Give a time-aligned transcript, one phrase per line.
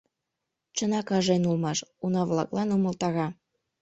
[0.75, 3.27] —Чынак, ажен улмаш,— уна-влаклан умылтара.